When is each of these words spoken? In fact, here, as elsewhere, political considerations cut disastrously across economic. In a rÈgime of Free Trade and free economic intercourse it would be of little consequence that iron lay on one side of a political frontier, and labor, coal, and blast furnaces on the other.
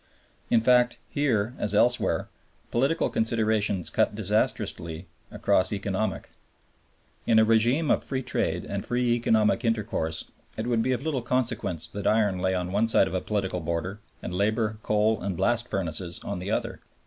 In 0.49 0.61
fact, 0.61 0.97
here, 1.11 1.53
as 1.59 1.75
elsewhere, 1.75 2.27
political 2.71 3.07
considerations 3.07 3.91
cut 3.91 4.15
disastrously 4.15 5.05
across 5.29 5.71
economic. 5.71 6.31
In 7.27 7.37
a 7.37 7.45
rÈgime 7.45 7.93
of 7.93 8.03
Free 8.03 8.23
Trade 8.23 8.65
and 8.65 8.83
free 8.83 9.13
economic 9.13 9.63
intercourse 9.63 10.25
it 10.57 10.65
would 10.65 10.81
be 10.81 10.93
of 10.93 11.03
little 11.03 11.21
consequence 11.21 11.85
that 11.89 12.07
iron 12.07 12.39
lay 12.39 12.55
on 12.55 12.71
one 12.71 12.87
side 12.87 13.07
of 13.07 13.13
a 13.13 13.21
political 13.21 13.63
frontier, 13.63 13.99
and 14.23 14.33
labor, 14.33 14.79
coal, 14.81 15.21
and 15.21 15.37
blast 15.37 15.67
furnaces 15.67 16.19
on 16.23 16.39
the 16.39 16.49
other. 16.49 16.79